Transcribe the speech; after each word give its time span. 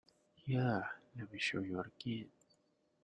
Here, 0.33 0.89
let 1.15 1.31
me 1.31 1.37
show 1.37 1.59
you 1.59 1.79
again. 1.79 2.31